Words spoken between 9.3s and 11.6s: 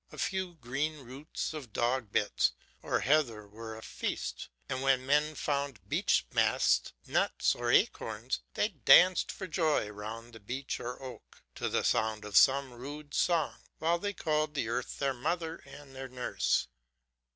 for joy round the beech or oak,